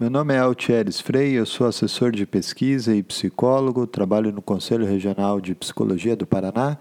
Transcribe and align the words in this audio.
Meu 0.00 0.08
nome 0.08 0.32
é 0.32 0.38
Altieres 0.38 0.98
Frei, 0.98 1.32
eu 1.32 1.44
sou 1.44 1.66
assessor 1.66 2.10
de 2.10 2.24
pesquisa 2.24 2.96
e 2.96 3.02
psicólogo, 3.02 3.86
trabalho 3.86 4.32
no 4.32 4.40
Conselho 4.40 4.86
Regional 4.86 5.42
de 5.42 5.54
Psicologia 5.54 6.16
do 6.16 6.26
Paraná 6.26 6.78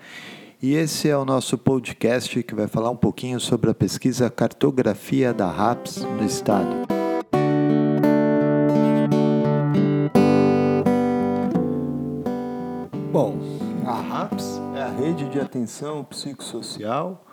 e 0.64 0.74
esse 0.74 1.10
é 1.10 1.18
o 1.18 1.26
nosso 1.26 1.58
podcast 1.58 2.42
que 2.42 2.56
vai 2.56 2.70
falar 2.70 2.90
um 2.90 2.96
pouquinho 2.96 3.38
sobre 3.38 3.70
a 3.70 3.74
pesquisa 3.74 4.30
Cartografia 4.30 5.34
da 5.34 5.52
RAPS 5.52 5.98
no 5.98 6.24
Estado. 6.24 6.88
Bom, 13.12 13.38
a 13.86 14.00
RAPS 14.00 14.62
é 14.78 14.82
a 14.82 14.92
Rede 14.92 15.26
de 15.26 15.42
Atenção 15.42 16.06
Psicossocial 16.06 17.26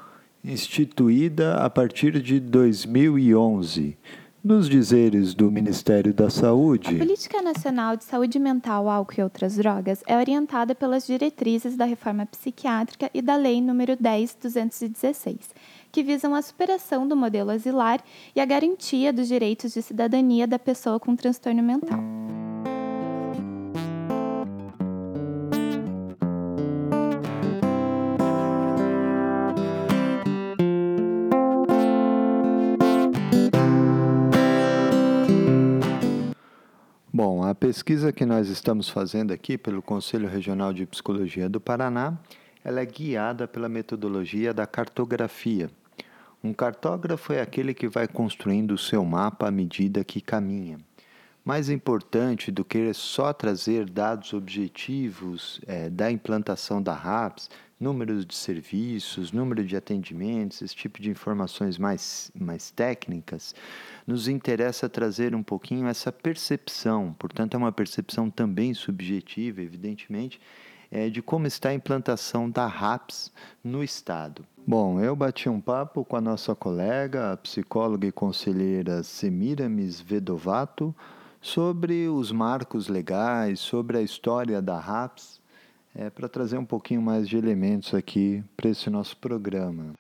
instituída 0.42 1.59
a 1.59 1.70
partir 1.70 2.20
de 2.20 2.41
2011 2.41 3.96
nos 4.46 4.68
dizeres 4.68 5.34
do 5.34 5.50
Ministério 5.50 6.14
da 6.14 6.30
Saúde, 6.30 6.95
a 6.95 6.98
Política 6.98 7.42
Nacional 7.42 7.96
de 7.96 8.05
Saúde 8.05 8.38
Mental, 8.38 8.88
Álcool 8.88 9.14
e 9.19 9.22
Outras 9.24 9.56
Drogas 9.56 10.05
é 10.06 10.16
orientada 10.16 10.72
pelas 10.72 11.05
diretrizes 11.05 11.77
da 11.77 11.84
Reforma 11.84 12.24
Psiquiátrica 12.27 13.10
e 13.12 13.20
da 13.20 13.34
Lei 13.34 13.56
nº 13.56 13.96
10.216, 13.96 15.50
que 15.91 16.00
visam 16.00 16.32
a 16.32 16.41
superação 16.41 17.09
do 17.09 17.16
modelo 17.16 17.50
asilar 17.50 18.00
e 18.36 18.41
a 18.41 18.45
garantia 18.45 19.12
dos 19.12 19.27
direitos 19.27 19.74
de 19.74 19.82
cidadania 19.82 20.47
da 20.47 20.60
pessoa 20.60 21.00
com 21.00 21.16
transtorno 21.16 21.62
mental. 21.64 21.98
Pesquisa 37.56 38.12
que 38.12 38.26
nós 38.26 38.48
estamos 38.48 38.88
fazendo 38.88 39.32
aqui 39.32 39.56
pelo 39.56 39.80
Conselho 39.80 40.28
Regional 40.28 40.74
de 40.74 40.84
Psicologia 40.84 41.48
do 41.48 41.58
Paraná, 41.58 42.16
ela 42.62 42.80
é 42.80 42.84
guiada 42.84 43.48
pela 43.48 43.68
metodologia 43.68 44.52
da 44.52 44.66
cartografia. 44.66 45.70
Um 46.44 46.52
cartógrafo 46.52 47.32
é 47.32 47.40
aquele 47.40 47.72
que 47.72 47.88
vai 47.88 48.06
construindo 48.06 48.72
o 48.72 48.78
seu 48.78 49.04
mapa 49.04 49.48
à 49.48 49.50
medida 49.50 50.04
que 50.04 50.20
caminha. 50.20 50.78
Mais 51.42 51.70
importante 51.70 52.50
do 52.50 52.64
que 52.64 52.92
só 52.92 53.32
trazer 53.32 53.88
dados 53.88 54.34
objetivos 54.34 55.60
é, 55.66 55.88
da 55.88 56.10
implantação 56.10 56.82
da 56.82 56.92
RAPS, 56.92 57.48
números 57.78 58.24
de 58.24 58.34
serviços, 58.34 59.32
número 59.32 59.64
de 59.64 59.77
atendimentos, 59.77 60.62
esse 60.62 60.74
tipo 60.74 61.00
de 61.00 61.10
informações 61.10 61.77
mais, 61.78 62.30
mais 62.34 62.70
técnicas, 62.70 63.55
nos 64.06 64.28
interessa 64.28 64.88
trazer 64.88 65.34
um 65.34 65.42
pouquinho 65.42 65.86
essa 65.86 66.10
percepção, 66.10 67.14
portanto, 67.18 67.55
é 67.55 67.58
uma 67.58 67.72
percepção 67.72 68.30
também 68.30 68.72
subjetiva, 68.72 69.60
evidentemente, 69.60 70.41
é, 70.91 71.10
de 71.10 71.20
como 71.20 71.46
está 71.46 71.70
a 71.70 71.74
implantação 71.74 72.48
da 72.48 72.66
RAPS 72.66 73.33
no 73.62 73.83
Estado. 73.83 74.44
Bom, 74.66 75.00
eu 75.00 75.14
bati 75.14 75.48
um 75.48 75.61
papo 75.61 76.05
com 76.05 76.16
a 76.16 76.20
nossa 76.20 76.55
colega, 76.55 77.33
a 77.33 77.36
psicóloga 77.36 78.06
e 78.06 78.12
conselheira 78.12 79.02
Semiramis 79.02 80.00
Vedovato, 80.00 80.94
sobre 81.40 82.08
os 82.08 82.33
marcos 82.33 82.88
legais, 82.88 83.61
sobre 83.61 83.98
a 83.98 84.02
história 84.02 84.61
da 84.61 84.78
RAPS, 84.78 85.40
é, 85.97 86.11
para 86.11 86.28
trazer 86.28 86.58
um 86.58 86.64
pouquinho 86.64 87.00
mais 87.00 87.28
de 87.28 87.36
elementos 87.36 87.94
aqui 87.94 88.44
para 88.56 88.69
esse 88.69 88.91
nosso 88.91 89.16
programa. 89.16 89.94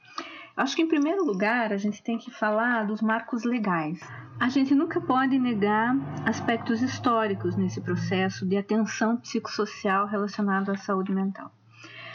Acho 0.54 0.76
que, 0.76 0.82
em 0.82 0.88
primeiro 0.88 1.24
lugar, 1.24 1.72
a 1.72 1.76
gente 1.76 2.02
tem 2.02 2.16
que 2.16 2.30
falar 2.30 2.86
dos 2.86 3.02
marcos 3.02 3.44
legais. 3.44 4.00
A 4.38 4.48
gente 4.48 4.74
nunca 4.74 5.00
pode 5.00 5.38
negar 5.38 5.94
aspectos 6.26 6.80
históricos 6.80 7.56
nesse 7.56 7.80
processo 7.80 8.46
de 8.46 8.56
atenção 8.56 9.16
psicossocial 9.16 10.06
relacionado 10.06 10.70
à 10.70 10.76
saúde 10.76 11.12
mental. 11.12 11.50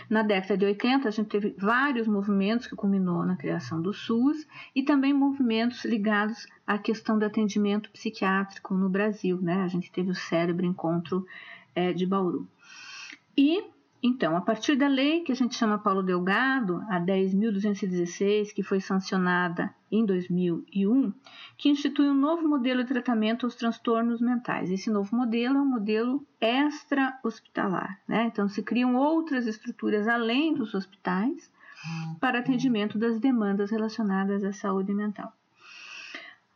Na 0.09 0.23
década 0.23 0.57
de 0.57 0.65
80, 0.65 1.07
a 1.07 1.11
gente 1.11 1.29
teve 1.29 1.55
vários 1.57 2.07
movimentos 2.07 2.67
que 2.67 2.75
culminou 2.75 3.23
na 3.23 3.37
criação 3.37 3.81
do 3.81 3.93
SUS 3.93 4.45
e 4.75 4.83
também 4.83 5.13
movimentos 5.13 5.85
ligados 5.85 6.45
à 6.67 6.77
questão 6.77 7.17
do 7.17 7.25
atendimento 7.25 7.89
psiquiátrico 7.91 8.73
no 8.73 8.89
Brasil. 8.89 9.39
Né? 9.41 9.61
A 9.63 9.67
gente 9.67 9.91
teve 9.91 10.11
o 10.11 10.15
Cérebro 10.15 10.65
Encontro 10.65 11.25
é, 11.73 11.93
de 11.93 12.05
Bauru. 12.05 12.47
E 13.43 13.63
então, 14.03 14.37
a 14.37 14.41
partir 14.41 14.75
da 14.75 14.87
lei 14.87 15.21
que 15.21 15.31
a 15.31 15.35
gente 15.35 15.55
chama 15.55 15.79
Paulo 15.79 16.03
Delgado, 16.03 16.83
a 16.87 16.99
10.216, 16.99 18.53
que 18.53 18.61
foi 18.61 18.79
sancionada 18.79 19.73
em 19.91 20.05
2001, 20.05 21.11
que 21.57 21.69
institui 21.69 22.07
um 22.07 22.13
novo 22.13 22.47
modelo 22.47 22.83
de 22.83 22.89
tratamento 22.89 23.47
aos 23.47 23.55
transtornos 23.55 24.21
mentais. 24.21 24.69
Esse 24.69 24.91
novo 24.91 25.15
modelo 25.15 25.57
é 25.57 25.61
um 25.61 25.69
modelo 25.69 26.23
extra-hospitalar. 26.39 27.99
Né? 28.07 28.25
Então, 28.25 28.47
se 28.47 28.61
criam 28.61 28.95
outras 28.95 29.47
estruturas 29.47 30.07
além 30.07 30.53
dos 30.53 30.75
hospitais 30.75 31.51
para 32.19 32.39
atendimento 32.39 32.99
das 32.99 33.19
demandas 33.19 33.71
relacionadas 33.71 34.43
à 34.43 34.53
saúde 34.53 34.93
mental. 34.93 35.33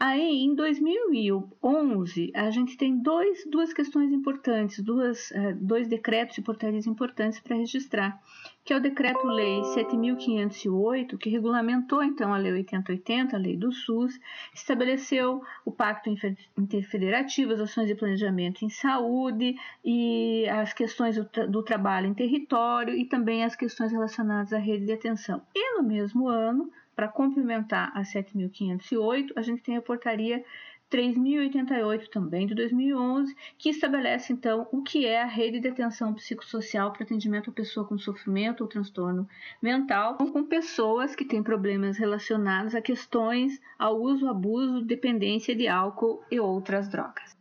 Aí, 0.08 0.44
em 0.44 0.54
2011, 0.54 2.32
a 2.36 2.52
gente 2.52 2.78
tem 2.78 2.96
dois, 2.96 3.44
duas 3.50 3.74
questões 3.74 4.12
importantes, 4.12 4.84
duas, 4.84 5.32
uh, 5.32 5.56
dois 5.60 5.88
decretos 5.88 6.38
e 6.38 6.44
portarias 6.44 6.86
importantes 6.86 7.40
para 7.40 7.56
registrar, 7.56 8.22
que 8.64 8.72
é 8.72 8.78
o 8.78 8.80
Decreto-Lei 8.80 9.62
7.508, 9.62 11.18
que 11.18 11.28
regulamentou, 11.32 12.04
então, 12.04 12.32
a 12.32 12.38
Lei 12.38 12.52
8080, 12.52 13.36
a 13.36 13.40
Lei 13.40 13.58
do 13.58 13.72
SUS, 13.72 14.20
estabeleceu 14.54 15.42
o 15.66 15.72
Pacto 15.72 16.16
Interfederativo, 16.56 17.54
as 17.54 17.60
ações 17.60 17.88
de 17.88 17.96
planejamento 17.96 18.64
em 18.64 18.70
saúde 18.70 19.56
e 19.84 20.48
as 20.50 20.72
questões 20.72 21.16
do, 21.16 21.28
do 21.50 21.64
trabalho 21.64 22.06
em 22.06 22.14
território 22.14 22.94
e 22.94 23.06
também 23.06 23.44
as 23.44 23.56
questões 23.56 23.92
relacionadas 23.92 24.54
à 24.54 24.60
rede 24.60 24.86
de 24.86 24.94
atenção. 24.94 25.42
E, 25.56 25.78
no 25.78 25.82
mesmo 25.82 26.28
ano, 26.28 26.72
para 26.96 27.08
complementar 27.08 27.92
a 27.94 28.02
7.508, 28.02 29.34
a 29.36 29.42
gente 29.42 29.62
tem 29.62 29.78
a 29.78 29.82
portaria 29.82 30.44
3.088 30.92 32.08
também 32.10 32.46
de 32.46 32.54
2011, 32.54 33.36
que 33.58 33.70
estabelece 33.70 34.32
então 34.32 34.68
o 34.72 34.84
que 34.84 35.06
é 35.06 35.22
a 35.22 35.26
rede 35.26 35.60
de 35.60 35.68
atenção 35.68 36.14
psicossocial 36.14 36.94
para 36.94 37.04
atendimento 37.04 37.50
à 37.50 37.54
pessoa 37.54 37.88
com 37.88 37.98
sofrimento 37.98 38.62
ou 38.62 38.70
transtorno 38.70 39.28
mental, 39.62 40.16
com 40.16 40.44
pessoas 40.44 41.16
que 41.16 41.26
têm 41.26 41.42
problemas 41.42 41.98
relacionados 41.98 42.76
a 42.76 42.82
questões 42.82 43.60
ao 43.78 44.00
uso, 44.00 44.28
abuso, 44.28 44.86
dependência 44.86 45.56
de 45.56 45.68
álcool 45.68 46.24
e 46.32 46.40
outras 46.40 46.88
drogas. 46.88 47.35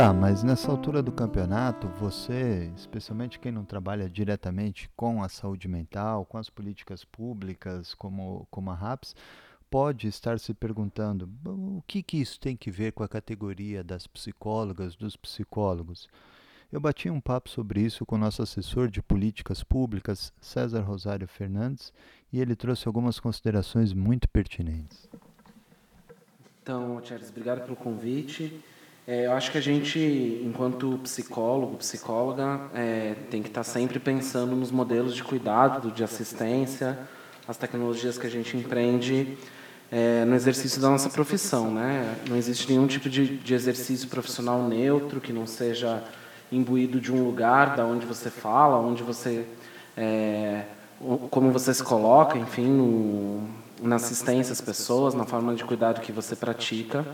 Tá, 0.00 0.14
mas 0.14 0.42
nessa 0.42 0.70
altura 0.70 1.02
do 1.02 1.12
campeonato, 1.12 1.86
você, 1.86 2.72
especialmente 2.74 3.38
quem 3.38 3.52
não 3.52 3.66
trabalha 3.66 4.08
diretamente 4.08 4.88
com 4.96 5.22
a 5.22 5.28
saúde 5.28 5.68
mental, 5.68 6.24
com 6.24 6.38
as 6.38 6.48
políticas 6.48 7.04
públicas, 7.04 7.92
como, 7.92 8.48
como 8.50 8.70
a 8.70 8.74
RAPS, 8.74 9.14
pode 9.70 10.08
estar 10.08 10.40
se 10.40 10.54
perguntando 10.54 11.28
o 11.44 11.82
que, 11.86 12.02
que 12.02 12.16
isso 12.16 12.40
tem 12.40 12.56
que 12.56 12.70
ver 12.70 12.92
com 12.92 13.02
a 13.02 13.08
categoria 13.08 13.84
das 13.84 14.06
psicólogas, 14.06 14.96
dos 14.96 15.16
psicólogos. 15.16 16.08
Eu 16.72 16.80
bati 16.80 17.10
um 17.10 17.20
papo 17.20 17.50
sobre 17.50 17.82
isso 17.82 18.06
com 18.06 18.16
nosso 18.16 18.40
assessor 18.40 18.88
de 18.88 19.02
políticas 19.02 19.62
públicas, 19.62 20.32
César 20.40 20.80
Rosário 20.80 21.28
Fernandes, 21.28 21.92
e 22.32 22.40
ele 22.40 22.56
trouxe 22.56 22.88
algumas 22.88 23.20
considerações 23.20 23.92
muito 23.92 24.26
pertinentes. 24.30 25.06
Então, 26.62 27.04
Charles, 27.04 27.28
obrigado 27.28 27.66
pelo 27.66 27.76
convite. 27.76 28.64
É, 29.06 29.26
eu 29.26 29.32
acho 29.32 29.50
que 29.50 29.58
a 29.58 29.60
gente, 29.60 29.98
enquanto 30.44 31.00
psicólogo, 31.02 31.76
psicóloga, 31.76 32.60
é, 32.74 33.14
tem 33.30 33.42
que 33.42 33.48
estar 33.48 33.64
sempre 33.64 33.98
pensando 33.98 34.54
nos 34.54 34.70
modelos 34.70 35.14
de 35.16 35.24
cuidado, 35.24 35.90
de 35.90 36.04
assistência, 36.04 36.98
as 37.48 37.56
tecnologias 37.56 38.18
que 38.18 38.26
a 38.26 38.30
gente 38.30 38.56
empreende 38.56 39.36
é, 39.90 40.24
no 40.24 40.34
exercício 40.34 40.80
da 40.80 40.88
nossa 40.88 41.08
profissão. 41.08 41.70
Né? 41.70 42.14
Não 42.28 42.36
existe 42.36 42.70
nenhum 42.70 42.86
tipo 42.86 43.08
de, 43.08 43.38
de 43.38 43.54
exercício 43.54 44.08
profissional 44.08 44.62
neutro 44.68 45.20
que 45.20 45.32
não 45.32 45.46
seja 45.46 46.04
imbuído 46.52 47.00
de 47.00 47.12
um 47.12 47.24
lugar, 47.24 47.76
da 47.76 47.84
onde 47.84 48.04
você 48.04 48.28
fala, 48.28 48.78
onde 48.78 49.02
você, 49.02 49.46
é, 49.96 50.64
como 51.30 51.50
você 51.50 51.72
se 51.72 51.82
coloca, 51.82 52.36
enfim, 52.36 52.66
no, 52.66 53.48
na 53.82 53.96
assistência 53.96 54.52
às 54.52 54.60
pessoas, 54.60 55.14
na 55.14 55.24
forma 55.24 55.54
de 55.54 55.64
cuidado 55.64 56.00
que 56.00 56.12
você 56.12 56.36
pratica. 56.36 57.04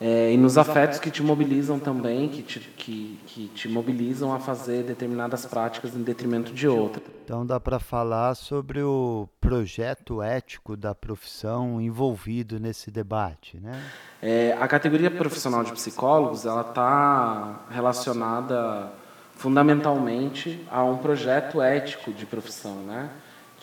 É, 0.00 0.32
e 0.32 0.36
nos 0.36 0.58
afetos 0.58 0.98
que 0.98 1.10
te 1.10 1.22
mobilizam 1.22 1.78
também, 1.78 2.28
que 2.28 2.42
te, 2.42 2.58
que, 2.58 3.18
que 3.26 3.48
te 3.48 3.68
mobilizam 3.68 4.34
a 4.34 4.40
fazer 4.40 4.82
determinadas 4.82 5.46
práticas 5.46 5.94
em 5.94 6.02
detrimento 6.02 6.52
de 6.52 6.66
outras. 6.66 7.04
Então 7.24 7.46
dá 7.46 7.60
para 7.60 7.78
falar 7.78 8.34
sobre 8.34 8.82
o 8.82 9.28
projeto 9.40 10.20
ético 10.20 10.76
da 10.76 10.94
profissão 10.94 11.80
envolvido 11.80 12.58
nesse 12.58 12.90
debate, 12.90 13.58
né? 13.58 13.80
É, 14.20 14.56
a 14.60 14.66
categoria 14.66 15.10
profissional 15.10 15.62
de 15.62 15.72
psicólogos 15.72 16.44
ela 16.44 16.62
está 16.62 17.60
relacionada 17.70 18.90
fundamentalmente 19.36 20.66
a 20.70 20.82
um 20.82 20.98
projeto 20.98 21.62
ético 21.62 22.12
de 22.12 22.26
profissão, 22.26 22.76
né? 22.82 23.10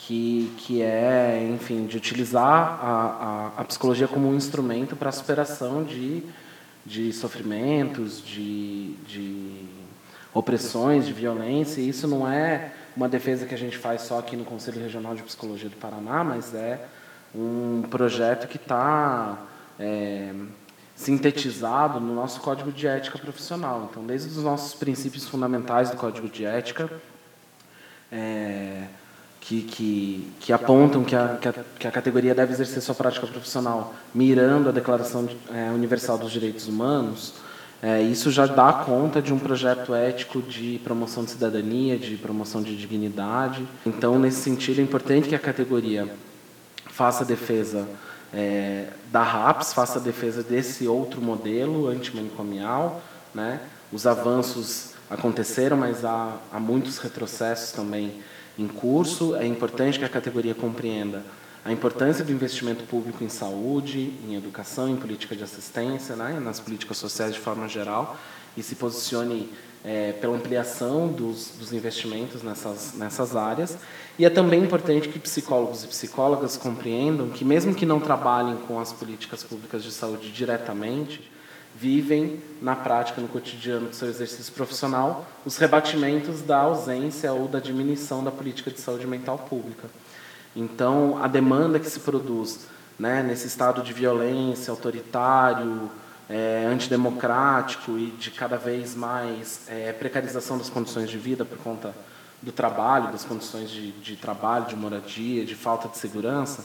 Que, 0.04 0.52
que 0.58 0.82
é, 0.82 1.48
enfim, 1.54 1.86
de 1.86 1.96
utilizar 1.96 2.44
a, 2.82 3.52
a, 3.56 3.60
a 3.60 3.64
psicologia 3.64 4.08
como 4.08 4.28
um 4.28 4.34
instrumento 4.34 4.96
para 4.96 5.10
a 5.10 5.12
superação 5.12 5.84
de, 5.84 6.24
de 6.84 7.12
sofrimentos, 7.12 8.20
de, 8.20 8.94
de 9.06 9.64
opressões, 10.34 11.06
de 11.06 11.12
violência. 11.12 11.80
E 11.80 11.88
isso 11.88 12.08
não 12.08 12.26
é 12.26 12.72
uma 12.96 13.08
defesa 13.08 13.46
que 13.46 13.54
a 13.54 13.58
gente 13.58 13.78
faz 13.78 14.02
só 14.02 14.18
aqui 14.18 14.36
no 14.36 14.44
Conselho 14.44 14.82
Regional 14.82 15.14
de 15.14 15.22
Psicologia 15.22 15.68
do 15.68 15.76
Paraná, 15.76 16.24
mas 16.24 16.52
é 16.52 16.84
um 17.32 17.82
projeto 17.88 18.48
que 18.48 18.56
está 18.56 19.38
é, 19.78 20.32
sintetizado 20.96 22.00
no 22.00 22.12
nosso 22.12 22.40
Código 22.40 22.72
de 22.72 22.88
Ética 22.88 23.18
Profissional. 23.18 23.88
Então, 23.88 24.04
desde 24.04 24.30
os 24.30 24.42
nossos 24.42 24.74
princípios 24.74 25.28
fundamentais 25.28 25.90
do 25.90 25.96
Código 25.96 26.28
de 26.28 26.44
Ética, 26.44 26.90
é, 28.10 28.86
que, 29.42 29.62
que, 29.62 30.32
que, 30.38 30.52
apontam 30.52 31.02
que 31.02 31.16
a, 31.16 31.36
que 31.40 31.48
a, 31.48 31.52
que, 31.80 31.86
a, 31.88 31.90
categoria 31.90 32.32
deve 32.32 32.52
exercer 32.52 32.80
sua 32.80 32.94
prática 32.94 33.26
profissional 33.26 33.92
mirando 34.14 34.68
a 34.68 34.72
Declaração 34.72 35.28
é, 35.52 35.68
Universal 35.70 36.16
dos 36.16 36.30
Direitos 36.30 36.68
Humanos, 36.68 37.34
é, 37.82 38.00
isso 38.00 38.30
já 38.30 38.46
dá 38.46 38.72
conta 38.72 39.20
de 39.20 39.32
um 39.32 39.38
projeto 39.40 39.92
ético 39.96 40.40
de 40.40 40.80
promoção 40.84 41.24
de 41.24 41.32
cidadania, 41.32 41.98
de 41.98 42.16
promoção 42.16 42.62
de 42.62 42.76
dignidade. 42.76 43.66
Então, 43.84 44.16
nesse 44.16 44.40
sentido, 44.42 44.80
é 44.80 44.84
importante 44.84 45.28
que 45.28 45.34
a 45.34 45.40
categoria 45.40 46.08
faça 46.86 47.24
defesa 47.24 47.88
é, 48.32 48.90
da 49.10 49.24
RAPS, 49.24 49.72
faça 49.72 49.98
defesa 49.98 50.44
desse 50.44 50.86
outro 50.86 51.20
modelo 51.20 51.88
antimanicomial. 51.88 53.02
Né? 53.34 53.60
Os 53.92 54.06
avanços 54.06 54.92
aconteceram, 55.10 55.76
mas 55.76 56.04
há, 56.04 56.36
há 56.52 56.60
muitos 56.60 56.98
retrocessos 56.98 57.72
também 57.72 58.22
em 58.58 58.68
curso. 58.68 59.36
É 59.36 59.46
importante 59.46 59.98
que 59.98 60.04
a 60.04 60.08
categoria 60.08 60.54
compreenda 60.54 61.22
a 61.64 61.72
importância 61.72 62.24
do 62.24 62.32
investimento 62.32 62.84
público 62.84 63.22
em 63.22 63.28
saúde, 63.28 64.12
em 64.26 64.34
educação, 64.34 64.88
em 64.88 64.96
política 64.96 65.36
de 65.36 65.44
assistência, 65.44 66.16
né, 66.16 66.40
nas 66.40 66.58
políticas 66.58 66.96
sociais 66.96 67.34
de 67.34 67.40
forma 67.40 67.68
geral, 67.68 68.16
e 68.56 68.62
se 68.62 68.74
posicione 68.74 69.48
é, 69.84 70.12
pela 70.12 70.36
ampliação 70.36 71.08
dos, 71.08 71.52
dos 71.58 71.72
investimentos 71.72 72.42
nessas, 72.42 72.94
nessas 72.94 73.36
áreas. 73.36 73.78
E 74.18 74.24
é 74.24 74.30
também 74.30 74.62
importante 74.62 75.08
que 75.08 75.18
psicólogos 75.18 75.84
e 75.84 75.88
psicólogas 75.88 76.56
compreendam 76.56 77.30
que, 77.30 77.44
mesmo 77.44 77.74
que 77.74 77.86
não 77.86 78.00
trabalhem 78.00 78.56
com 78.68 78.78
as 78.78 78.92
políticas 78.92 79.42
públicas 79.42 79.82
de 79.82 79.92
saúde 79.92 80.30
diretamente, 80.30 81.30
vivem 81.74 82.40
na 82.60 82.76
prática, 82.76 83.20
no 83.20 83.28
cotidiano 83.28 83.88
do 83.88 83.94
seu 83.94 84.08
exercício 84.08 84.52
profissional, 84.52 85.26
os 85.44 85.56
rebatimentos 85.56 86.42
da 86.42 86.58
ausência 86.58 87.32
ou 87.32 87.48
da 87.48 87.58
diminuição 87.58 88.22
da 88.22 88.30
política 88.30 88.70
de 88.70 88.80
saúde 88.80 89.06
mental 89.06 89.38
pública. 89.38 89.88
Então, 90.54 91.18
a 91.22 91.26
demanda 91.26 91.80
que 91.80 91.88
se 91.88 92.00
produz 92.00 92.66
né, 92.98 93.22
nesse 93.22 93.46
estado 93.46 93.82
de 93.82 93.92
violência 93.92 94.70
autoritário, 94.70 95.90
é, 96.28 96.64
antidemocrático 96.66 97.98
e 97.98 98.06
de 98.10 98.30
cada 98.30 98.56
vez 98.56 98.94
mais 98.94 99.62
é, 99.68 99.92
precarização 99.92 100.56
das 100.56 100.68
condições 100.68 101.10
de 101.10 101.18
vida 101.18 101.44
por 101.44 101.58
conta 101.58 101.94
do 102.40 102.52
trabalho, 102.52 103.12
das 103.12 103.24
condições 103.24 103.70
de, 103.70 103.92
de 103.92 104.16
trabalho, 104.16 104.66
de 104.66 104.76
moradia, 104.76 105.44
de 105.44 105.54
falta 105.54 105.88
de 105.88 105.96
segurança, 105.96 106.64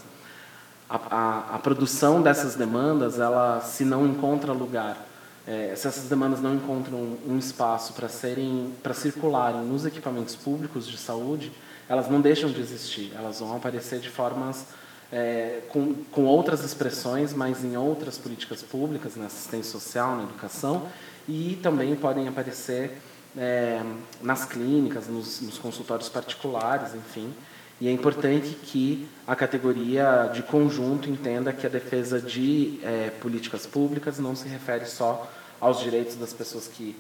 a, 0.90 1.56
a, 1.56 1.60
produção 1.60 2.22
dessas 2.22 2.56
demandas, 2.56 3.20
ela 3.20 3.60
se 3.62 3.84
não 3.84 4.06
encontra 4.06 4.54
lugar, 4.54 4.98
é, 5.46 5.74
se 5.76 5.88
essas 5.88 6.10
demandas 6.10 6.42
não 6.42 6.56
encontram 6.56 7.18
um 7.28 7.38
espaço 7.38 7.94
para 7.94 8.08
serem, 8.08 8.74
para 8.82 8.94
circularem 8.94 9.62
nos 9.62 9.86
equipamentos 9.86 10.36
públicos 10.36 10.88
de 10.88 10.98
saúde, 10.98 11.52
elas 11.90 12.10
não 12.10 12.22
deixam 12.22 12.50
de 12.50 12.60
existir, 12.60 13.14
elas 13.16 13.40
vão 13.40 13.56
aparecer 13.56 14.00
de 14.00 14.10
formas 14.10 14.66
é, 15.12 15.62
com, 15.70 15.94
com 16.12 16.26
outras 16.26 16.64
expressões, 16.64 17.34
mas 17.34 17.64
em 17.64 17.78
outras 17.78 18.18
políticas 18.18 18.62
públicas, 18.62 19.16
na 19.16 19.28
assistência 19.28 19.72
social, 19.72 20.16
na 20.18 20.24
educação, 20.24 20.88
e 21.28 21.60
também 21.62 21.96
podem 21.96 22.28
aparecer 22.28 22.98
é, 23.38 23.82
nas 24.22 24.46
clínicas, 24.46 25.08
nos, 25.08 25.42
nos, 25.42 25.58
consultórios 25.58 26.10
particulares, 26.10 26.96
enfim. 26.96 27.34
E 27.80 27.88
é 27.88 27.92
importante 27.92 28.58
que 28.64 29.08
a 29.26 29.36
categoria 29.36 30.30
de 30.34 30.42
conjunto 30.42 31.10
entenda 31.10 31.54
que 31.54 31.66
a 31.66 31.70
defesa 31.70 32.20
de 32.20 32.80
é, 32.84 33.12
políticas 33.22 33.66
públicas 33.66 34.18
não 34.18 34.36
se 34.36 34.48
refere 34.48 34.86
só 34.86 35.32
aos 35.60 35.80
direitos 35.80 36.16
das 36.16 36.34
pessoas 36.34 36.68
que 36.68 36.96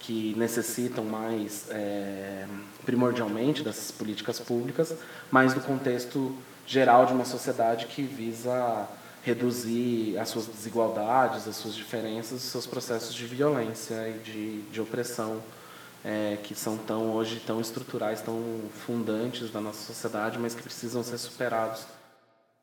que 0.00 0.34
necessitam 0.36 1.04
mais 1.04 1.66
é, 1.70 2.46
primordialmente 2.84 3.62
dessas 3.62 3.90
políticas 3.90 4.40
públicas, 4.40 4.94
mas 5.30 5.52
do 5.52 5.60
contexto 5.60 6.34
geral 6.66 7.04
de 7.06 7.12
uma 7.12 7.26
sociedade 7.26 7.86
que 7.86 8.02
visa 8.02 8.88
reduzir 9.22 10.18
as 10.18 10.30
suas 10.30 10.46
desigualdades, 10.46 11.46
as 11.46 11.56
suas 11.56 11.74
diferenças, 11.74 12.42
os 12.42 12.50
seus 12.50 12.66
processos 12.66 13.14
de 13.14 13.26
violência 13.26 14.08
e 14.08 14.18
de, 14.24 14.62
de 14.62 14.80
opressão 14.80 15.42
é, 16.04 16.38
que 16.42 16.54
são 16.54 16.76
tão 16.76 17.12
hoje 17.12 17.40
tão 17.46 17.60
estruturais, 17.60 18.20
tão 18.20 18.40
fundantes 18.86 19.50
da 19.50 19.60
nossa 19.60 19.80
sociedade, 19.80 20.38
mas 20.38 20.54
que 20.54 20.62
precisam 20.62 21.02
ser 21.02 21.18
superados. 21.18 21.86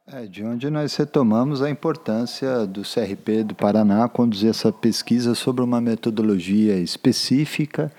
É, 0.09 0.25
de 0.25 0.43
onde 0.43 0.69
nós 0.69 0.95
retomamos 0.95 1.61
a 1.61 1.69
importância 1.69 2.65
do 2.65 2.81
CRP 2.81 3.43
do 3.43 3.53
Paraná 3.53 4.07
conduzir 4.07 4.49
essa 4.49 4.71
pesquisa 4.71 5.35
sobre 5.35 5.61
uma 5.63 5.81
metodologia 5.81 6.77
específica 6.77 7.91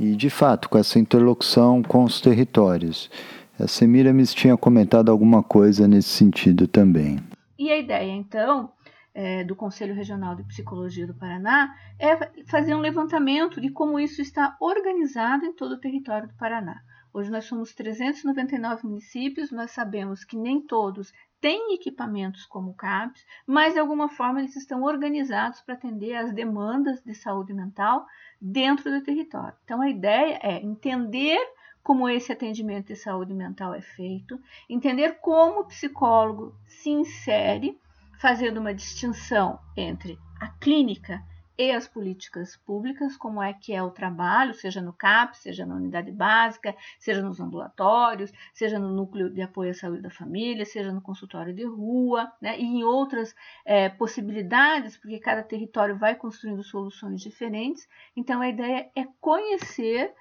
e, 0.00 0.16
de 0.16 0.30
fato, 0.30 0.68
com 0.70 0.78
essa 0.78 0.98
interlocução 0.98 1.82
com 1.82 2.04
os 2.04 2.22
territórios. 2.22 3.10
A 3.60 3.68
Semiramis 3.68 4.32
tinha 4.32 4.56
comentado 4.56 5.10
alguma 5.10 5.42
coisa 5.42 5.86
nesse 5.86 6.08
sentido 6.08 6.66
também. 6.66 7.18
E 7.58 7.70
a 7.70 7.78
ideia, 7.78 8.10
então, 8.10 8.70
é, 9.14 9.44
do 9.44 9.54
Conselho 9.54 9.94
Regional 9.94 10.34
de 10.34 10.44
Psicologia 10.44 11.06
do 11.06 11.14
Paraná 11.14 11.74
é 11.98 12.44
fazer 12.44 12.74
um 12.74 12.80
levantamento 12.80 13.60
de 13.60 13.70
como 13.70 13.98
isso 13.98 14.22
está 14.22 14.56
organizado 14.60 15.44
em 15.44 15.52
todo 15.52 15.72
o 15.72 15.80
território 15.80 16.28
do 16.28 16.34
Paraná. 16.34 16.82
Hoje 17.14 17.30
nós 17.30 17.44
somos 17.44 17.74
399 17.74 18.86
municípios, 18.86 19.50
nós 19.50 19.70
sabemos 19.70 20.24
que 20.24 20.36
nem 20.36 20.62
todos 20.62 21.12
têm 21.42 21.74
equipamentos 21.74 22.46
como 22.46 22.70
o 22.70 22.74
CAPS, 22.74 23.26
mas 23.46 23.74
de 23.74 23.80
alguma 23.80 24.08
forma 24.08 24.40
eles 24.40 24.56
estão 24.56 24.82
organizados 24.82 25.60
para 25.60 25.74
atender 25.74 26.14
às 26.14 26.32
demandas 26.32 27.02
de 27.02 27.14
saúde 27.14 27.52
mental 27.52 28.06
dentro 28.40 28.90
do 28.90 29.04
território. 29.04 29.54
Então 29.64 29.82
a 29.82 29.90
ideia 29.90 30.38
é 30.42 30.62
entender 30.62 31.38
como 31.82 32.08
esse 32.08 32.32
atendimento 32.32 32.86
de 32.86 32.96
saúde 32.96 33.34
mental 33.34 33.74
é 33.74 33.82
feito, 33.82 34.40
entender 34.70 35.18
como 35.20 35.60
o 35.60 35.64
psicólogo 35.66 36.54
se 36.64 36.90
insere, 36.90 37.78
fazendo 38.22 38.58
uma 38.58 38.72
distinção 38.72 39.58
entre 39.76 40.16
a 40.40 40.46
clínica 40.46 41.20
e 41.58 41.72
as 41.72 41.88
políticas 41.88 42.56
públicas, 42.56 43.16
como 43.16 43.42
é 43.42 43.52
que 43.52 43.74
é 43.74 43.82
o 43.82 43.90
trabalho, 43.90 44.54
seja 44.54 44.80
no 44.80 44.92
CAP, 44.92 45.36
seja 45.36 45.66
na 45.66 45.74
unidade 45.74 46.12
básica, 46.12 46.72
seja 47.00 47.20
nos 47.20 47.40
ambulatórios, 47.40 48.32
seja 48.54 48.78
no 48.78 48.94
núcleo 48.94 49.28
de 49.28 49.42
apoio 49.42 49.72
à 49.72 49.74
saúde 49.74 50.02
da 50.02 50.08
família, 50.08 50.64
seja 50.64 50.92
no 50.92 51.00
consultório 51.00 51.52
de 51.52 51.64
rua, 51.64 52.32
né, 52.40 52.56
e 52.60 52.62
em 52.62 52.84
outras 52.84 53.34
é, 53.64 53.88
possibilidades, 53.88 54.96
porque 54.96 55.18
cada 55.18 55.42
território 55.42 55.98
vai 55.98 56.14
construindo 56.14 56.62
soluções 56.62 57.20
diferentes. 57.20 57.88
Então, 58.16 58.40
a 58.40 58.48
ideia 58.48 58.88
é 58.94 59.04
conhecer 59.20 60.14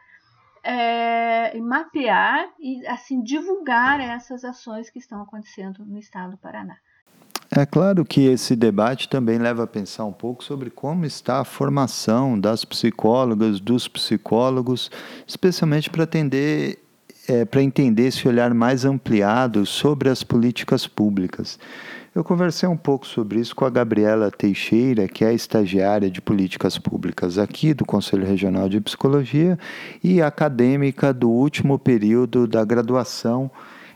é, 0.64 1.56
mapear 1.60 2.52
e 2.60 2.84
assim 2.88 3.22
divulgar 3.22 4.00
essas 4.00 4.44
ações 4.44 4.90
que 4.90 4.98
estão 4.98 5.22
acontecendo 5.22 5.86
no 5.86 6.00
estado 6.00 6.32
do 6.32 6.38
Paraná. 6.40 6.80
É 7.54 7.66
claro 7.66 8.06
que 8.06 8.22
esse 8.28 8.56
debate 8.56 9.10
também 9.10 9.38
leva 9.38 9.64
a 9.64 9.68
pensar 9.68 10.06
um 10.06 10.14
pouco 10.14 10.42
sobre 10.42 10.70
como 10.70 11.04
está 11.04 11.42
a 11.42 11.44
formação 11.44 12.40
das 12.40 12.64
psicólogas, 12.64 13.60
dos 13.60 13.90
psicólogos, 13.90 14.90
especialmente 15.28 15.90
para 15.90 16.06
atender, 16.06 16.80
é, 17.28 17.44
para 17.44 17.62
entender 17.62 18.08
esse 18.08 18.26
olhar 18.26 18.54
mais 18.54 18.86
ampliado 18.86 19.66
sobre 19.66 20.08
as 20.08 20.24
políticas 20.24 20.88
públicas. 20.88 21.60
Eu 22.16 22.24
conversei 22.24 22.70
um 22.70 22.78
pouco 22.78 23.06
sobre 23.06 23.42
isso 23.42 23.54
com 23.54 23.66
a 23.66 23.70
Gabriela 23.70 24.32
Teixeira, 24.32 25.10
que 25.10 25.26
é 25.26 25.34
estagiária 25.34 26.10
de 26.10 26.22
políticas 26.22 26.78
públicas 26.78 27.38
aqui 27.38 27.74
do 27.74 27.84
Conselho 27.84 28.26
Regional 28.26 28.70
de 28.70 28.80
Psicologia 28.80 29.60
e 30.02 30.22
acadêmica 30.22 31.14
do 31.14 31.30
último 31.30 31.78
período 31.78 32.48
da 32.48 32.64
graduação 32.64 33.52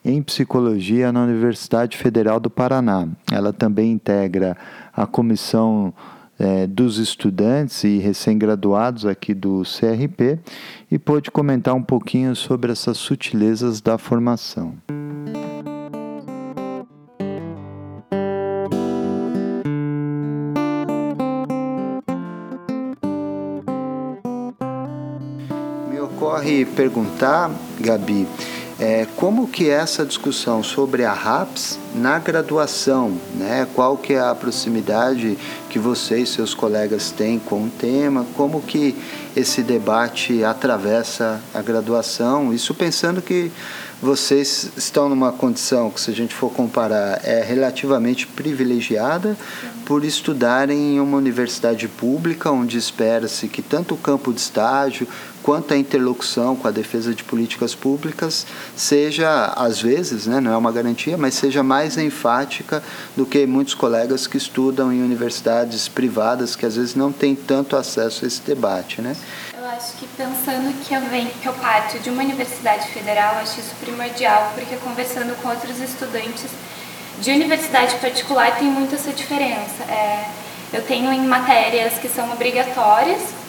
em 0.05 0.21
psicologia 0.21 1.11
na 1.11 1.23
Universidade 1.23 1.97
Federal 1.97 2.39
do 2.39 2.49
Paraná. 2.49 3.07
Ela 3.31 3.51
também 3.51 3.91
integra 3.91 4.55
a 4.93 5.07
comissão 5.07 5.91
é, 6.37 6.67
dos 6.67 6.99
estudantes 6.99 7.83
e 7.83 7.97
recém-graduados 7.97 9.05
aqui 9.05 9.33
do 9.33 9.63
CRP 9.63 10.37
e 10.91 10.99
pôde 10.99 11.31
comentar 11.31 11.73
um 11.73 11.81
pouquinho 11.81 12.35
sobre 12.35 12.71
essas 12.71 12.97
sutilezas 12.97 13.81
da 13.81 13.97
formação. 13.97 14.75
Me 25.89 25.99
ocorre 25.99 26.65
perguntar, 26.65 27.49
Gabi, 27.79 28.27
é, 28.79 29.07
como 29.15 29.47
que 29.47 29.69
é 29.69 29.73
essa 29.73 30.05
discussão 30.05 30.61
sobre 30.61 31.05
a 31.05 31.13
RAPS 31.13 31.79
na 31.93 32.19
graduação, 32.19 33.17
né? 33.35 33.65
Qual 33.73 33.95
que 33.97 34.13
é 34.13 34.19
a 34.19 34.35
proximidade 34.35 35.37
que 35.69 35.79
você 35.79 36.19
e 36.19 36.25
seus 36.25 36.53
colegas 36.53 37.09
têm 37.11 37.39
com 37.39 37.63
o 37.63 37.69
tema? 37.69 38.25
Como 38.35 38.61
que 38.61 38.93
esse 39.35 39.61
debate 39.61 40.43
atravessa 40.43 41.41
a 41.53 41.61
graduação? 41.61 42.53
Isso 42.53 42.73
pensando 42.73 43.21
que 43.21 43.49
vocês 44.01 44.71
estão 44.75 45.07
numa 45.07 45.31
condição 45.31 45.89
que, 45.89 46.01
se 46.01 46.11
a 46.11 46.13
gente 46.13 46.35
for 46.35 46.51
comparar, 46.51 47.21
é 47.23 47.41
relativamente 47.41 48.27
privilegiada 48.27 49.37
por 49.85 50.03
estudarem 50.03 50.95
em 50.95 50.99
uma 50.99 51.17
universidade 51.17 51.87
pública, 51.87 52.51
onde 52.51 52.77
espera-se 52.77 53.47
que 53.47 53.61
tanto 53.61 53.95
o 53.95 53.97
campo 53.97 54.33
de 54.33 54.41
estágio 54.41 55.07
quanto 55.45 55.75
a 55.75 55.77
interlocução 55.77 56.55
com 56.55 56.67
a 56.67 56.71
defesa 56.71 57.13
de 57.13 57.23
políticas 57.23 57.75
públicas 57.75 58.47
seja, 58.75 59.53
às 59.55 59.79
vezes, 59.79 60.25
né, 60.25 60.39
não 60.39 60.51
é 60.51 60.57
uma 60.57 60.71
garantia, 60.71 61.19
mas 61.19 61.35
seja 61.35 61.61
mais 61.61 61.99
enfática 61.99 62.81
do 63.15 63.27
que 63.27 63.45
muitos 63.45 63.75
colegas 63.75 64.25
que 64.25 64.37
estudam 64.37 64.91
em 64.91 65.03
universidades 65.03 65.87
privadas 65.87 66.55
que 66.55 66.65
às 66.65 66.75
vezes 66.75 66.95
não 66.95 67.11
têm 67.11 67.35
tanto 67.35 67.75
acesso 67.75 68.25
a 68.25 68.27
esse 68.27 68.41
debate, 68.41 69.03
né? 69.03 69.15
Eu 69.55 69.65
acho 69.65 69.95
que 69.97 70.07
pensando 70.17 70.73
que 70.83 70.95
eu 70.95 71.01
venho, 71.01 71.29
que 71.29 71.47
eu 71.47 71.53
parto 71.53 71.99
de 71.99 72.09
uma 72.09 72.23
universidade 72.23 72.87
federal, 72.87 73.35
acho 73.35 73.59
isso 73.59 73.75
primordial, 73.79 74.51
porque 74.55 74.75
conversando 74.77 75.39
com 75.43 75.49
outros 75.49 75.79
estudantes 75.79 76.49
de 77.21 77.29
universidade 77.29 77.93
particular 77.97 78.57
tem 78.57 78.67
muito 78.67 78.95
essa 78.95 79.13
diferença. 79.13 79.83
É, 79.87 80.27
eu 80.73 80.81
tenho 80.81 81.13
em 81.13 81.27
matérias 81.27 81.99
que 81.99 82.09
são 82.09 82.31
obrigatórias 82.31 83.44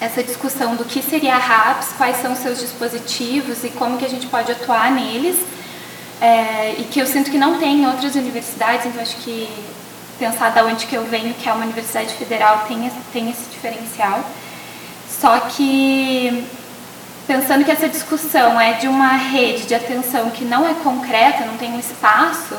essa 0.00 0.22
discussão 0.22 0.76
do 0.76 0.84
que 0.84 1.02
seria 1.02 1.34
a 1.34 1.38
RAPS, 1.38 1.88
quais 1.96 2.16
são 2.16 2.34
seus 2.34 2.58
dispositivos 2.58 3.62
e 3.64 3.68
como 3.68 3.98
que 3.98 4.04
a 4.04 4.08
gente 4.08 4.26
pode 4.26 4.50
atuar 4.50 4.90
neles, 4.90 5.36
é, 6.20 6.74
e 6.78 6.84
que 6.84 7.00
eu 7.00 7.06
sinto 7.06 7.30
que 7.30 7.38
não 7.38 7.58
tem 7.58 7.82
em 7.82 7.86
outras 7.86 8.14
universidades, 8.14 8.86
então 8.86 9.02
acho 9.02 9.16
que 9.16 9.48
pensar 10.18 10.50
da 10.50 10.64
onde 10.64 10.86
que 10.86 10.94
eu 10.94 11.04
venho, 11.04 11.34
que 11.34 11.48
é 11.48 11.52
uma 11.52 11.64
universidade 11.64 12.14
federal, 12.14 12.64
tem, 12.66 12.90
tem 13.12 13.30
esse 13.30 13.48
diferencial. 13.50 14.24
Só 15.08 15.38
que 15.40 16.46
pensando 17.26 17.64
que 17.64 17.70
essa 17.70 17.88
discussão 17.88 18.60
é 18.60 18.74
de 18.74 18.88
uma 18.88 19.12
rede 19.16 19.64
de 19.64 19.74
atenção 19.74 20.30
que 20.30 20.44
não 20.44 20.66
é 20.66 20.74
concreta, 20.74 21.44
não 21.44 21.56
tem 21.56 21.72
um 21.72 21.78
espaço, 21.78 22.56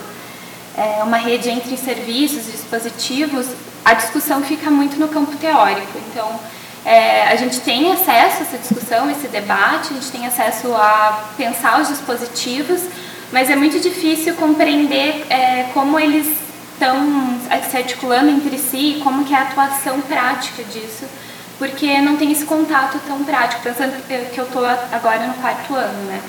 é 0.77 1.03
uma 1.03 1.17
rede 1.17 1.49
entre 1.49 1.75
serviços 1.75 2.45
dispositivos, 2.45 3.47
a 3.83 3.93
discussão 3.93 4.43
fica 4.43 4.69
muito 4.71 4.97
no 4.97 5.07
campo 5.07 5.35
teórico. 5.37 5.97
Então, 6.09 6.39
é, 6.85 7.27
a 7.27 7.35
gente 7.35 7.59
tem 7.61 7.91
acesso 7.91 8.37
a 8.39 8.41
essa 8.41 8.57
discussão, 8.57 9.09
esse 9.09 9.27
debate, 9.27 9.89
a 9.91 9.93
gente 9.93 10.11
tem 10.11 10.25
acesso 10.25 10.73
a 10.73 11.29
pensar 11.37 11.79
os 11.79 11.87
dispositivos, 11.87 12.81
mas 13.31 13.49
é 13.49 13.55
muito 13.55 13.79
difícil 13.79 14.33
compreender 14.35 15.25
é, 15.29 15.69
como 15.73 15.99
eles 15.99 16.27
estão 16.73 17.39
se 17.69 17.77
articulando 17.77 18.31
entre 18.31 18.57
si 18.57 18.97
e 18.97 19.01
como 19.03 19.23
que 19.23 19.33
é 19.33 19.37
a 19.37 19.43
atuação 19.43 20.01
prática 20.01 20.63
disso, 20.63 21.05
porque 21.59 22.01
não 22.01 22.17
tem 22.17 22.31
esse 22.31 22.45
contato 22.45 22.99
tão 23.05 23.23
prático, 23.23 23.61
pensando 23.61 24.01
que 24.03 24.37
eu 24.39 24.45
estou 24.45 24.65
agora 24.65 25.27
no 25.27 25.35
quarto 25.35 25.75
ano, 25.75 26.07
né? 26.07 26.19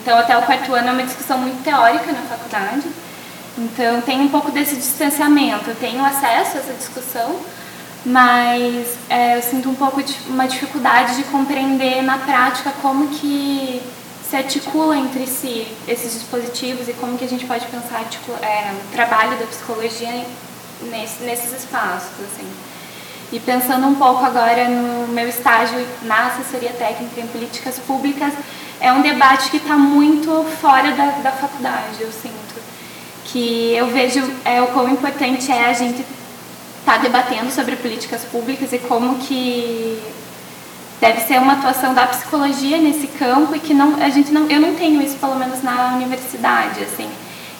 Então, 0.00 0.16
até 0.16 0.38
o 0.38 0.42
quarto 0.42 0.72
ano 0.72 0.88
é 0.88 0.92
uma 0.92 1.02
discussão 1.02 1.38
muito 1.38 1.64
teórica 1.64 2.12
na 2.12 2.22
faculdade, 2.22 2.86
então 3.58 4.00
tem 4.02 4.20
um 4.20 4.28
pouco 4.28 4.52
desse 4.52 4.76
distanciamento, 4.76 5.68
eu 5.68 5.74
tenho 5.74 6.04
acesso 6.04 6.56
a 6.56 6.60
essa 6.60 6.72
discussão, 6.74 7.40
mas 8.04 8.96
é, 9.08 9.36
eu 9.36 9.42
sinto 9.42 9.68
um 9.68 9.74
pouco 9.74 10.02
de 10.02 10.14
uma 10.28 10.46
dificuldade 10.46 11.16
de 11.16 11.24
compreender 11.24 12.02
na 12.02 12.18
prática 12.18 12.72
como 12.80 13.08
que 13.08 13.82
se 14.28 14.36
articula 14.36 14.96
entre 14.96 15.26
si 15.26 15.66
esses 15.86 16.12
dispositivos 16.12 16.88
e 16.88 16.92
como 16.92 17.16
que 17.16 17.24
a 17.24 17.28
gente 17.28 17.46
pode 17.46 17.66
pensar 17.66 18.02
é, 18.42 18.72
o 18.72 18.92
trabalho 18.92 19.38
da 19.38 19.46
psicologia 19.46 20.26
nesse, 20.82 21.22
nesses 21.22 21.52
espaços, 21.52 22.12
assim. 22.20 22.46
E 23.32 23.40
pensando 23.40 23.86
um 23.86 23.94
pouco 23.94 24.24
agora 24.24 24.68
no 24.68 25.08
meu 25.08 25.28
estágio 25.28 25.86
na 26.02 26.28
assessoria 26.28 26.72
técnica 26.72 27.20
em 27.20 27.26
políticas 27.26 27.78
públicas, 27.78 28.32
é 28.80 28.92
um 28.92 29.02
debate 29.02 29.50
que 29.50 29.56
está 29.56 29.76
muito 29.76 30.44
fora 30.60 30.92
da, 30.92 31.10
da 31.22 31.32
faculdade, 31.32 32.00
eu 32.00 32.12
sinto. 32.12 32.58
Que 33.24 33.74
eu 33.74 33.86
vejo 33.88 34.20
é, 34.44 34.62
o 34.62 34.68
quão 34.68 34.88
importante 34.88 35.50
é 35.50 35.66
a 35.66 35.72
gente 35.72 36.04
está 36.88 36.96
debatendo 36.96 37.50
sobre 37.50 37.76
políticas 37.76 38.24
públicas 38.24 38.72
e 38.72 38.78
como 38.78 39.18
que 39.18 40.02
deve 40.98 41.20
ser 41.20 41.38
uma 41.38 41.52
atuação 41.52 41.92
da 41.92 42.06
psicologia 42.06 42.78
nesse 42.78 43.06
campo 43.08 43.54
e 43.54 43.60
que 43.60 43.74
não 43.74 44.02
a 44.02 44.08
gente 44.08 44.32
não 44.32 44.48
eu 44.48 44.58
não 44.58 44.74
tenho 44.74 45.02
isso 45.02 45.16
pelo 45.18 45.34
menos 45.36 45.62
na 45.62 45.94
universidade 45.96 46.82
assim. 46.82 47.10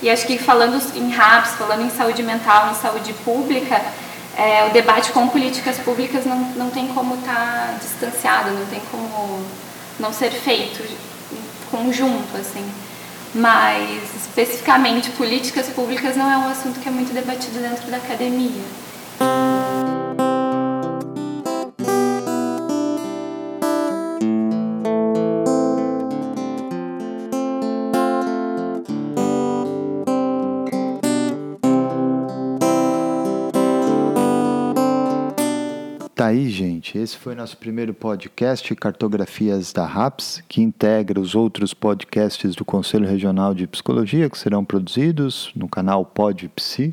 E 0.01 0.09
acho 0.09 0.27
que 0.27 0.39
falando 0.39 0.81
em 0.97 1.11
RAPS 1.11 1.57
falando 1.59 1.83
em 1.83 1.91
saúde 1.91 2.23
mental 2.23 2.71
em 2.71 2.75
saúde 2.75 3.13
pública 3.23 3.83
é, 4.35 4.67
o 4.67 4.71
debate 4.71 5.13
com 5.13 5.29
políticas 5.29 5.77
públicas 5.79 6.25
não, 6.25 6.39
não 6.57 6.71
tem 6.71 6.89
como 6.89 7.17
estar 7.17 7.35
tá 7.35 7.75
distanciado 7.79 8.51
não 8.53 8.65
tem 8.65 8.81
como 8.91 9.45
não 10.01 10.11
ser 10.11 10.31
feito 10.31 10.83
conjunto 11.71 12.35
assim. 12.35 12.65
Mas 13.35 14.01
especificamente 14.17 15.11
políticas 15.11 15.69
públicas 15.69 16.17
não 16.17 16.33
é 16.33 16.39
um 16.39 16.49
assunto 16.49 16.81
que 16.81 16.89
é 16.89 16.91
muito 16.91 17.13
debatido 17.13 17.59
dentro 17.61 17.91
da 17.91 17.99
academia 17.99 18.88
Tá 36.19 36.27
aí, 36.27 36.51
gente. 36.51 36.99
Esse 36.99 37.17
foi 37.17 37.33
nosso 37.37 37.57
primeiro 37.57 37.95
podcast, 37.95 38.75
Cartografias 38.75 39.73
da 39.73 39.87
RAPS, 39.87 40.43
que 40.49 40.61
integra 40.61 41.21
os 41.21 41.37
outros 41.37 41.73
podcasts 41.73 42.57
do 42.57 42.65
Conselho 42.65 43.07
Regional 43.07 43.55
de 43.55 43.69
Psicologia 43.69 44.29
que 44.29 44.37
serão 44.37 44.65
produzidos 44.65 45.53
no 45.55 45.69
canal 45.69 46.05
PodPsi. 46.05 46.93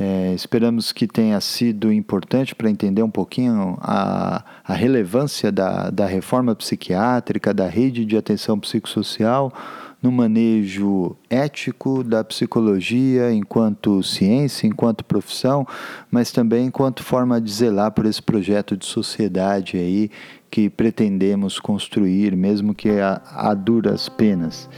É, 0.00 0.32
esperamos 0.32 0.90
que 0.90 1.06
tenha 1.06 1.38
sido 1.38 1.92
importante 1.92 2.54
para 2.54 2.70
entender 2.70 3.02
um 3.02 3.10
pouquinho 3.10 3.76
a, 3.82 4.42
a 4.64 4.72
relevância 4.72 5.52
da, 5.52 5.90
da 5.90 6.06
reforma 6.06 6.54
psiquiátrica, 6.54 7.52
da 7.52 7.68
rede 7.68 8.06
de 8.06 8.16
atenção 8.16 8.58
psicossocial 8.58 9.52
no 10.04 10.12
manejo 10.12 11.16
ético 11.30 12.04
da 12.04 12.22
psicologia 12.22 13.32
enquanto 13.32 14.02
ciência, 14.02 14.66
enquanto 14.66 15.02
profissão, 15.02 15.66
mas 16.10 16.30
também 16.30 16.66
enquanto 16.66 17.02
forma 17.02 17.40
de 17.40 17.50
zelar 17.50 17.90
por 17.90 18.04
esse 18.04 18.20
projeto 18.20 18.76
de 18.76 18.84
sociedade 18.84 19.78
aí 19.78 20.10
que 20.50 20.68
pretendemos 20.68 21.58
construir, 21.58 22.36
mesmo 22.36 22.74
que 22.74 22.90
a, 23.00 23.22
a 23.34 23.54
duras 23.54 24.06
penas. 24.10 24.68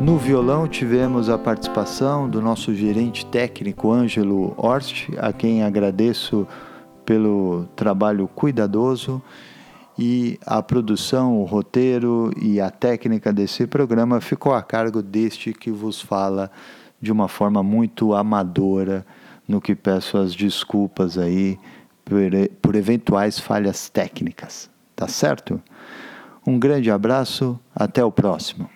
No 0.00 0.18
violão 0.18 0.68
tivemos 0.68 1.28
a 1.28 1.36
participação 1.36 2.30
do 2.30 2.40
nosso 2.40 2.72
gerente 2.72 3.26
técnico 3.26 3.90
Ângelo 3.90 4.54
Horst, 4.56 5.08
a 5.18 5.32
quem 5.32 5.64
agradeço 5.64 6.46
pelo 7.04 7.66
trabalho 7.74 8.28
cuidadoso 8.28 9.20
e 9.98 10.38
a 10.44 10.62
produção, 10.62 11.40
o 11.40 11.44
roteiro 11.44 12.30
e 12.40 12.60
a 12.60 12.70
técnica 12.70 13.32
desse 13.32 13.66
programa 13.66 14.20
ficou 14.20 14.54
a 14.54 14.62
cargo 14.62 15.02
deste 15.02 15.52
que 15.52 15.70
vos 15.70 16.00
fala 16.00 16.50
de 17.00 17.10
uma 17.10 17.28
forma 17.28 17.62
muito 17.62 18.14
amadora, 18.14 19.06
no 19.48 19.60
que 19.60 19.74
peço 19.74 20.18
as 20.18 20.34
desculpas 20.34 21.16
aí 21.16 21.58
por, 22.04 22.30
por 22.60 22.74
eventuais 22.74 23.38
falhas 23.38 23.88
técnicas. 23.88 24.68
Tá 24.94 25.08
certo? 25.08 25.60
Um 26.46 26.58
grande 26.58 26.90
abraço, 26.90 27.58
até 27.74 28.04
o 28.04 28.12
próximo. 28.12 28.68